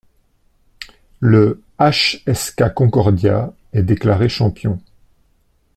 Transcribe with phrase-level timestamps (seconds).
[1.19, 4.81] Le HŠK Concordia est déclaré champion.